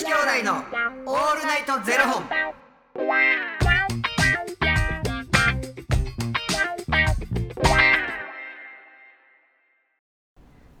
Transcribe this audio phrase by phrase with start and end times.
[0.00, 2.24] 子兄弟のオールナイトゼロ本。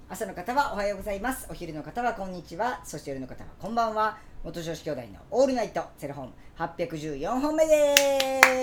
[0.08, 1.46] 朝の方はおはようございます。
[1.50, 2.80] お昼の方はこんにちは。
[2.82, 4.16] そして夜の方はこんばんは。
[4.42, 6.32] 元女子兄弟のオールナイトゼロ本。
[6.54, 7.94] 八百十四本目で
[8.42, 8.59] す、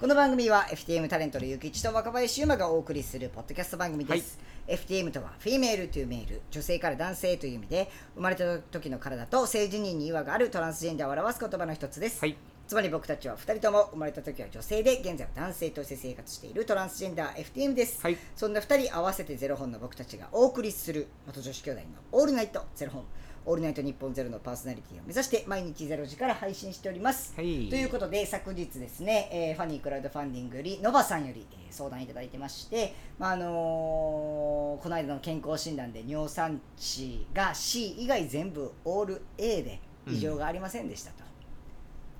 [0.00, 4.38] この番組は FTM タレントのゆきちと若林優馬がお送りするポッドキャスト番組です、
[4.68, 12.36] FTM とはフィメールというメール女性から男性という意味で生まれた時の体と性自認に違和があるトランスジェンダーを表す言葉の一つです、はい。
[12.68, 18.16] つまり僕たちは2人とも生まれた時は女性で現在は男性として生活しているトランスジェンダー FTM です、はい。
[18.36, 23.02] そんな2人合わせてゼロ本の僕たちがお送りする元女子兄弟のオールナイトゼロ本
[23.46, 27.68] オールナイト日本ゼロのパーソナリティを目指して毎日ゼロ時から配信しております、はい。
[27.68, 41.24] ということで昨日ですね、えーファニークラウドファンディングよりノバさんより、えー相談いただいてまして、まああのーこの間の健康診断で尿酸値が C 以外全部オール A で異常がありませんでしたと、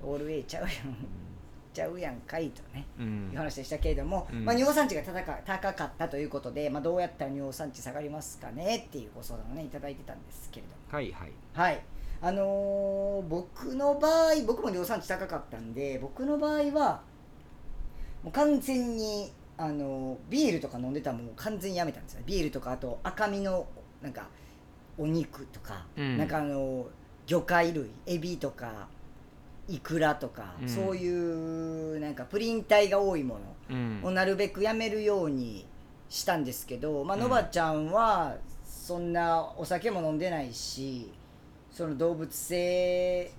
[0.03, 0.71] オール A ちゃうやん
[1.73, 3.01] ちゃうやんかいとね、う。
[3.01, 4.45] いうん話でしたけれども、うん。
[4.45, 10.75] まあ、尿酸値が高か高かったということで、まあ、どうやったら尿酸値下がりますかねっていうご相談をねいただいてたんですけれども。
[10.91, 11.31] はいはい。
[11.53, 11.81] はい。
[12.21, 17.01] あのー僕の場合僕も尿酸値高かったんで僕の場合は
[18.23, 23.65] もう完全に、あのービールとか飲んでたのもう完全にやめたんですよビールとかあと赤身の
[24.01, 24.27] なんか
[24.97, 26.17] お肉とか、うん。
[26.17, 26.85] なんかあのー
[27.25, 28.87] 魚介類エビとか
[29.69, 30.69] イクラとか、うん。
[30.69, 31.07] そうい
[31.95, 33.37] うなんかプリン体が多いも
[33.69, 34.01] うん。
[34.01, 35.65] のをなるべくやめるように
[36.09, 37.23] したんですけど、まあうん。
[37.23, 41.11] のばちゃんはそんなお酒も飲んでないし
[41.71, 43.31] その動物性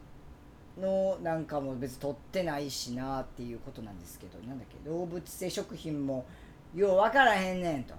[0.81, 6.25] のなんかも別に取ってないしなっていうことなんですけどなんだっけ動物性食品も
[6.75, 7.95] よう分からへんねんと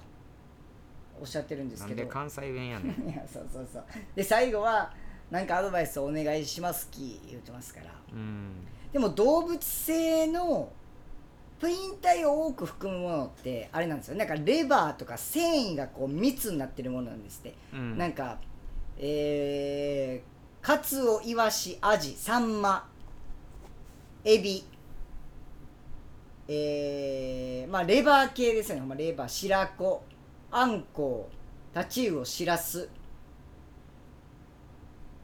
[1.19, 1.97] おっしゃってるんですけど。
[1.97, 3.03] なんで関西弁やねん。
[3.09, 3.83] いやそうそうそう。
[4.15, 4.93] で最後は
[5.31, 7.87] なんかアドバイスお願いしますき言ってますから。
[8.13, 8.67] うん。
[8.91, 10.69] でも動物性の
[11.59, 14.17] プリン体を多く含むものってあれなんですよ。
[14.17, 17.97] なんかレバーとか繊維がこう密になってるものなんですって、うん。
[17.97, 18.39] なんか
[18.97, 22.87] えー、カツオイワシアジサンマ
[24.23, 24.63] エビ
[26.47, 30.03] えー、まあレバー系ですよね、まあ、レバー白子
[30.51, 32.89] あんこうタチウオしらす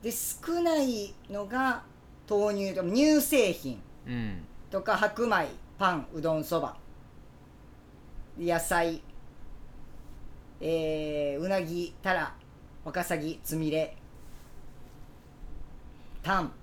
[0.07, 1.84] で少ないのが
[2.29, 3.81] 豆乳と乳製品。
[4.07, 4.45] うん。
[4.72, 5.47] とか白米
[5.78, 6.78] パンうどんそば。
[8.40, 9.01] 野菜。
[10.62, 12.34] えー、うなぎたら
[12.85, 13.97] ワカサギつみれ。
[16.24, 16.53] タン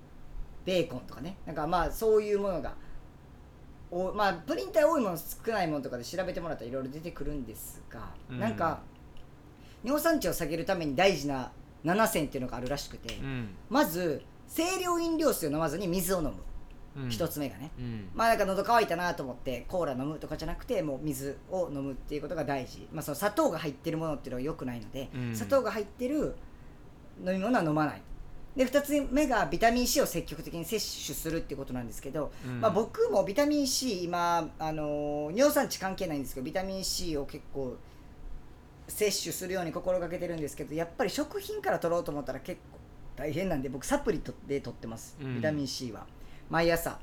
[0.65, 1.37] ベーコンとかね。
[1.45, 2.73] なんかまあそういうものが
[3.91, 8.39] おまあプリン体多いもの少ないものとかで調べてもらったらいろいろ出てくるんですが、うん。
[8.39, 8.79] なんか
[9.83, 11.51] 尿酸値を下げるために大事な
[11.85, 13.49] 7選っていうのがあるらしくて、うん。
[13.69, 14.23] まず
[14.53, 16.33] 清涼飲料水を飲まずに水を飲む
[17.03, 17.09] うん。
[17.09, 18.09] 一つ目がね、うん。
[18.13, 26.35] まあなんか喉乾いたなと思ってコーラ飲むとかじゃなくてもう水を飲むっていうことが大事、まあ、その砂糖が入ってるものっていうのは良くないので、うん砂糖が入ってる
[27.25, 28.01] 飲み物は飲まない
[28.55, 37.75] で2つ目がビタミン C を積極的に摂取するっていうことなんですけど、うんまあ、僕もビタミン C 今、あのー尿酸値関係ないんですけどビタミン C を結構
[38.87, 42.79] 摂取するように心がけてるんですけどやっぱり食品から取ろうと思ったら結構
[43.15, 45.17] 大変なんで僕サプリとで取ってます。
[45.21, 45.35] うん。
[45.35, 46.05] ビタミン C は、
[46.49, 46.99] 毎朝。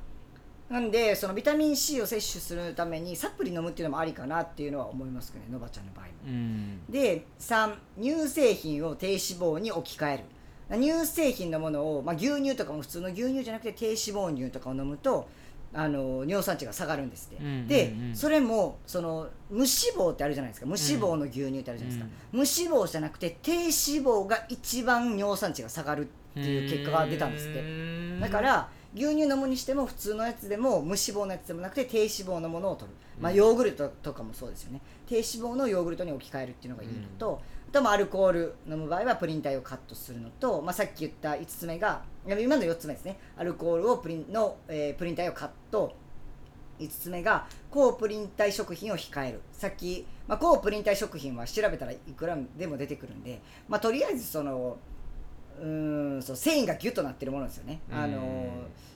[0.69, 6.11] なんでそのビタミン C を摂取するためにサプリ飲むっていうのもありかなっていうのは思いますけどねのばちゃんの場合も。
[6.25, 6.85] うん。
[6.89, 10.23] で3乳製品を低脂肪に置き換える。
[10.71, 15.27] 乳製品のものを、まあ、牛乳とかも普通の牛乳じゃなくて低脂肪乳とかを飲むと
[15.73, 17.67] あの尿酸値が下がるんですって、うんうんうん。
[17.67, 20.67] でそれもその無脂肪ってあるじゃないですか。
[20.67, 27.61] 無脂肪の牛乳ってあるじゃないですか、無脂肪じゃなくて低脂肪が一番尿酸値が下がるっていう結果が出たんですって。
[27.61, 34.81] てだか、ら牛乳飲むにしても普通のやつでも無脂肪のやつでもなくて低脂肪のものを取る、まあ、ヨーグルトとかもそうですよね。
[35.07, 43.17] 低脂肪のヨーグルトに置き換えるっていうのがいいのと、あとまあアルコール飲む場合はプリン体をカットするのと、まあ、さっき言った5つ目が今の4つ目ですね。
[43.37, 45.95] アルコールをプリンの、えープリン体をカット
[46.79, 49.41] 5つ目が高プリン体食品を控える。
[49.51, 54.77] さっき、まあ、高プリン体食品は調べたらいくらでも出てくるんで、まあ、とりあえずその
[55.59, 58.49] うーんそう繊維がギュッとなってるものですよね、あのうん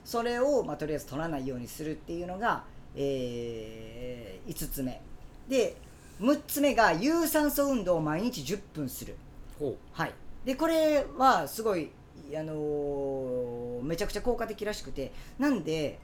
[0.03, 2.63] それを、まあ、とりあえず取らないようにするっていうのが、
[2.95, 5.01] え5つ目。
[5.49, 5.75] で
[6.21, 9.15] 6つ目が有酸素運動を毎日10分する。
[9.59, 10.13] ほはい。
[10.45, 11.91] でこれはすごい
[12.35, 15.11] あのーめちゃくちゃ効果的らしくて。
[15.39, 15.99] なんで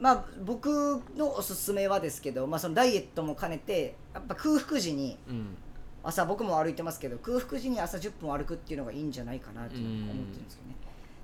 [0.00, 5.30] まあ僕のおすすめはですけど、まあ、そのダイエットも兼ねてやっぱ空腹時にう。
[5.30, 5.56] うん。
[6.04, 10.58] 朝僕も歩いてますけど空腹時に朝10分歩くっていうのがいいんじゃないかなと思ってるんです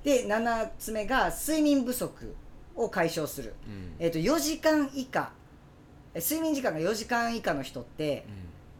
[0.04, 0.26] けどね。
[0.26, 2.34] で7つ目が睡眠不足
[2.76, 3.94] を解消する、うん。
[3.98, 5.32] えー、と4時間以下。
[6.14, 8.24] え睡眠時間が4時間以下の人って、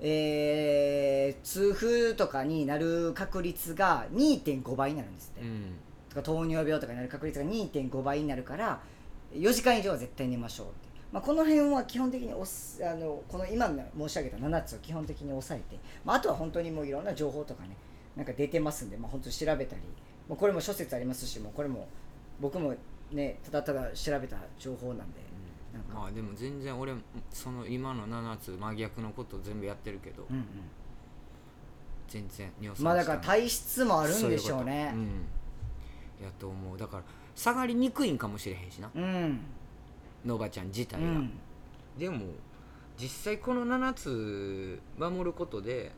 [0.01, 1.09] えー
[1.43, 5.77] 痛風とかになる確率が2.5倍になるんですって、うん。
[6.11, 8.81] とか糖尿病とかになる確率が2.5倍になるから
[9.35, 10.75] 4時間以上は絶対寝ましょうって、
[11.13, 17.71] まあ、この辺は基本的におすあのこの今の申し上げた7つを基本的に抑えて、まあ、あとは本当にもういろんな情報とかね
[18.17, 19.83] なんか出てますんで、まあ、本当に調べたり
[20.29, 21.89] もうこれも諸説ありますしもうこれも
[22.41, 22.75] 僕も
[23.13, 25.21] ねただただ調べた情報なんで
[25.93, 26.95] まあでも全然俺
[27.31, 30.45] その今の7つ真逆のこと全部やってるけど、うん
[32.09, 33.21] 全然尿うん、まあだからい。
[33.21, 34.91] 体質もあるんでしょうね。
[34.95, 35.05] うん。
[36.25, 36.79] やと思う。
[36.79, 37.03] だから
[37.37, 38.91] 下がりにくいんかもしれへんしな。
[38.95, 39.41] うん。
[40.25, 41.31] のばちゃん自体が、うん。
[41.99, 42.25] でも
[42.99, 45.93] 実際この7つ守ることで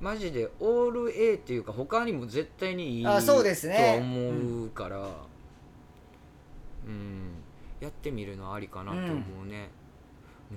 [0.00, 3.76] マジでオール A っていうか他にも絶対にいいあそうですね。
[3.76, 5.08] とは思うから。
[6.86, 7.39] うん、
[7.80, 9.70] やってみるのはありかなと思うね、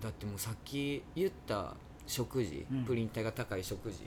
[0.01, 1.73] だってもうさっき言った
[2.05, 2.83] 食事、うん。
[2.83, 3.99] プリン体が高い食事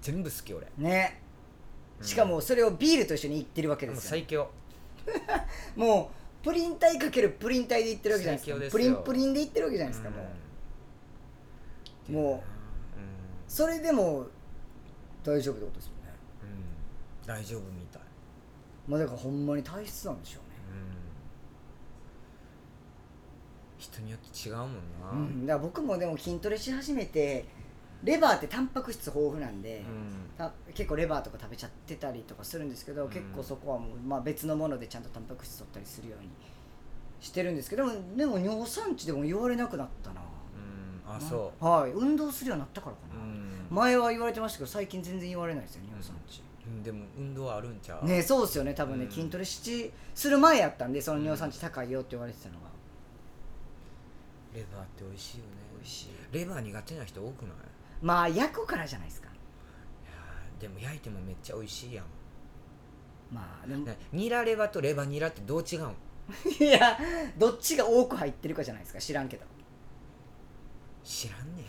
[0.00, 0.66] 全部好き俺。
[0.76, 1.20] ね。
[2.02, 4.50] しかもそれをビールと一緒にいってるわけですよ、最強。
[5.76, 6.10] も
[6.42, 8.70] うプリン体かけるプリン体でいってるわけじゃないですか。
[8.70, 10.28] プリンよプリンでいってるわけじゃないですか、も
[12.08, 12.12] う。
[12.12, 12.56] もう
[13.48, 14.26] それでも
[15.24, 16.14] 大丈夫ってことですよね。
[17.22, 17.26] うん。
[17.26, 18.02] 大丈夫みたい、
[18.88, 20.56] まあだからほんまに体質なんでしょうね
[23.92, 27.46] 人によって違うもんな、うん、だから僕もでも筋トレし始めて
[28.04, 30.36] レバーってタンパク質豊富なんで、うん。
[30.36, 33.10] た結構レバーとか食べちゃってたりとかするんですけど、うん。
[33.10, 36.28] 結構そこはもう、まあ、別のものでちゃんとタンパク質取ったりするように
[37.20, 40.20] してるんですけどでも尿酸値でも言われなくなったな。
[40.20, 41.16] うん。
[41.16, 41.92] あそはい。
[41.92, 43.66] 運動するようになったからかう、な、うん。
[43.70, 46.82] 前は言われてましたけど最近全然言われないですよ尿酸値、うん。
[46.82, 48.06] でも運動はあるんちゃう？
[48.06, 49.10] ねそうですよね多分ね、うん。
[49.10, 52.66] 筋トレしする前やったんでその尿酸値高いよって言われてたのが、
[54.56, 55.50] レバーって美味しいよね。
[55.76, 56.08] 美味しい。
[56.32, 57.52] レバー苦手な人多くない？
[57.52, 57.54] い
[58.02, 59.28] まあ焼くからじゃないですか。
[59.28, 62.06] やーでも焼いてもめっちゃ美味しいやん、
[63.30, 63.84] まあでも。
[63.84, 65.94] ね、ニラレバとレバニラってどう違うん
[66.58, 66.98] いや
[67.38, 68.98] どっちが多く入ってるかじゃないですか。
[68.98, 69.44] 知らんけど。
[71.04, 71.66] 知らんねん。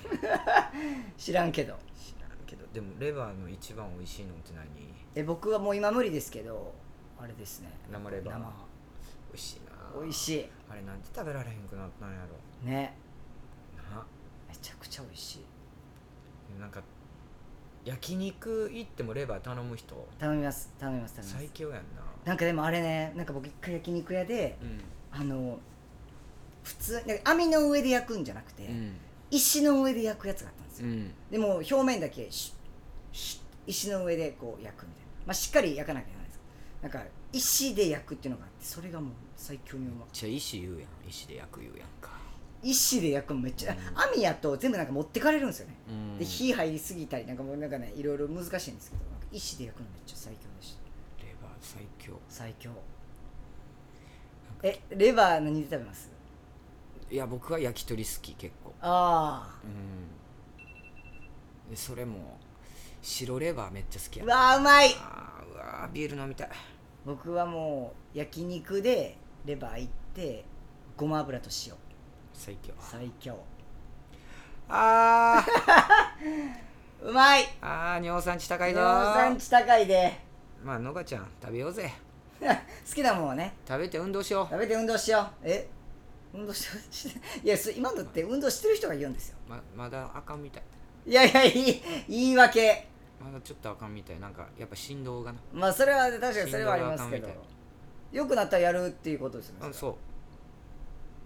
[1.18, 1.78] 知らんけど。
[1.96, 2.66] 知らんけど。
[2.74, 4.66] でもレバーの一番美味しいのって何？
[5.14, 6.74] え僕はもう今無理ですけど
[7.20, 7.70] あれですね。
[7.92, 8.36] 生レバー。
[8.36, 8.46] 生。
[9.30, 10.50] 美味しいな美味しい。
[10.70, 12.70] あれなんで食べられへんくなったんやろ。
[12.70, 12.96] ね。
[13.92, 14.04] な。
[14.50, 16.60] めちゃくちゃ美味しい。
[16.60, 16.82] なんか
[17.86, 20.08] 焼肉行ってもレバー頼む人？
[20.20, 20.74] 頼みます。
[20.80, 21.40] 頼みます頼みます。
[21.40, 21.82] 最強やんな。
[22.26, 24.82] なんかでもあれねなんか僕一回焼肉屋でうん。
[25.10, 25.60] あの
[26.64, 28.98] 普通網の上で焼くんじゃなくて、うん。
[29.32, 31.12] 石の上で焼くやつがあったんですよ、うん。
[31.32, 32.30] でも表面だけ
[33.66, 36.40] 石の上でこう焼くみたいな、まあ、しっかり焼かなきゃいけないです
[36.82, 37.00] なんか
[37.34, 40.84] 石で焼くっていうのがあってそれがもう最強にうまいじゃあ石言うやん。
[41.08, 42.10] 石で焼く言うやんか。
[42.64, 43.80] 石で焼くのめっちゃ、うん。
[44.16, 46.18] 網やと全部なんか持ってかれるんですよね、うん。
[46.18, 50.76] で火入りすぎたりなんかもうなんかねいろいろ難しいんですけどなんか石で焼くのめっちゃ最強でし
[51.20, 51.26] た。
[51.26, 52.20] レバー最強。
[52.30, 52.72] 最強。
[54.64, 56.10] えレバー何で食べます？
[57.12, 58.74] いや僕は焼き鳥好き結構。
[58.82, 60.08] あうん。
[61.70, 62.40] でそれも
[63.02, 64.96] 白レバーめっちゃ好きやあうわーうまい。
[65.00, 66.50] あーうわービール飲みたい
[67.08, 70.44] 僕はもう焼肉でレバーいって
[70.98, 71.74] ごま油と塩。
[72.34, 72.74] 最強。
[72.82, 73.40] 最強。
[74.68, 77.08] あー。
[77.10, 77.46] うまい。
[77.62, 78.82] あー尿酸値高いぞ。
[78.82, 80.20] 尿酸値高いで。
[80.62, 81.90] まあのかちゃん食べようぜ。
[82.44, 83.54] 好きなもんはね。
[83.66, 85.50] 食べて運動しよ食べて運動しよう。
[85.50, 85.66] え？
[86.34, 86.68] 運動し
[87.42, 89.38] いやそ今のって運動してる人が言うんですよ。
[89.48, 90.64] うままだあかんみたい。
[91.06, 92.86] いやいやいい言い訳
[93.24, 94.20] まだちょっとあかんみたい。
[94.20, 95.40] なんかやっぱ振動がな。
[95.54, 97.30] まあそれは確かにそれはありますけど。
[98.12, 99.98] よくなったらやるっていうことですよねうんそ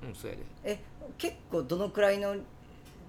[0.03, 0.07] う。
[0.07, 0.43] うんそうやで。
[0.63, 0.79] え
[1.17, 2.35] 結構どのくらいの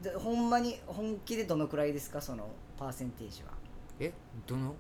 [0.03, 2.21] でほんまに本気でどのくらいですか？
[2.21, 2.49] その
[2.79, 3.51] パーセンテージは。
[4.01, 4.13] え
[4.47, 4.75] どの？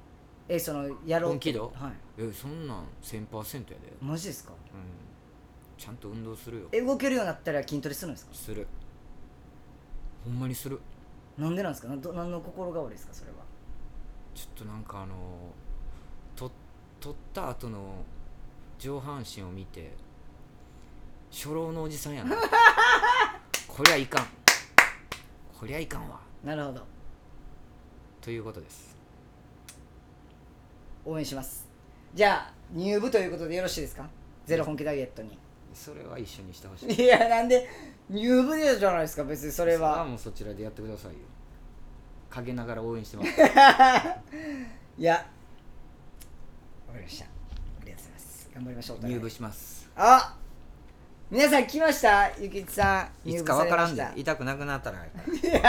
[0.48, 1.72] えそのやろう本気度？
[1.74, 1.92] はい。
[2.18, 3.92] えそんなん1000%やで。
[4.00, 4.50] マジですか？
[4.52, 4.58] うん。
[5.78, 6.68] ちゃんと運動するよ。
[6.72, 8.34] え動けるようになったら筋トレするんですか？
[8.34, 8.66] する。
[10.24, 10.78] ほんまにする。
[11.38, 11.88] なんでなんですか？
[11.88, 13.14] など何の心変わりですか？
[13.14, 13.38] それは
[14.34, 15.14] ちょっとなんかあの
[16.36, 16.50] と
[17.00, 18.02] 取った後の
[18.78, 19.92] 上半身を見て
[21.30, 22.36] 初老のおじさんやな。
[23.68, 24.26] こりゃいかん。
[25.58, 26.20] こりゃいかんわ。
[26.44, 26.82] なるほど。
[28.20, 28.96] ということです。
[31.04, 31.66] 応援します。
[32.14, 34.08] じゃあ入部ということでよろしいですか？
[34.46, 35.38] ゼロ本気ダイエットに。
[35.72, 36.92] それは一緒にしてほしい。
[37.02, 37.66] いやなんで
[38.10, 41.18] 入部でじゃないですか別にそれそれははもうそちらでやってくださいよ
[42.32, 43.30] 陰ながら応援してます。
[44.98, 45.14] いや。
[45.14, 47.24] わかりました。
[47.26, 47.28] あ
[47.84, 48.50] りがとうございます。
[48.54, 48.98] 頑張りましょう。
[49.06, 49.88] 入部します。
[49.96, 50.36] あ
[51.30, 52.30] 皆さん来ました？
[52.38, 53.28] ゆきちさん。
[53.28, 54.98] いつかわからんで痛くなくなったら。
[54.98, 55.10] い
[55.44, 55.60] や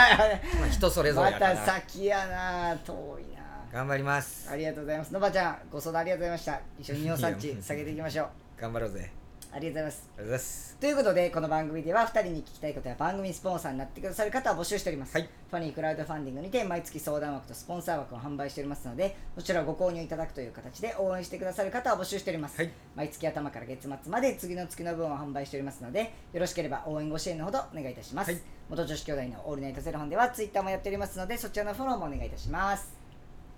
[0.60, 1.56] まあ人それぞれまやから。
[1.56, 3.42] た先やな遠いな
[3.72, 4.48] 頑張ります。
[4.50, 5.12] ありがとうございます。
[5.12, 6.60] のばちゃんご相談ありがとうございました。
[6.78, 8.60] 一緒に尿酸値下げていきましょう。
[8.60, 9.10] 頑張ろうぜ
[9.54, 10.08] ありがとうございます。
[10.08, 10.76] ありがとうございます。
[10.80, 15.28] ということでこの番組では2人に聞きたいことや番組スポンサーになってくださる方を募集しております、はい。
[15.48, 22.70] ファニークラウドファンディングにて毎月相談枠とスポンサー枠を販売しておりますのでそちらをご購入いただくという形で応援してくださる方を募集しております、はい。
[22.96, 28.40] 毎月頭から月末まで次の月の分を販売しておりますのでよろしければ応援ご支援のほどお願いいたします、はい。
[28.68, 32.92] 元女子兄弟のオールナイトゼロ本ではツイッターもやっておりますのでそちらのフォローもお願いいたします。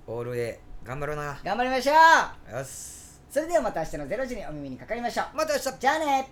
[0.06, 1.40] オール A 頑張ろうな。
[1.42, 1.92] 頑張りましょ
[2.52, 2.58] う。
[2.58, 3.05] よし
[3.36, 5.36] それではまた明日の0時にお耳にかかりましょう。
[5.36, 5.78] また明日。
[5.78, 6.30] じゃあね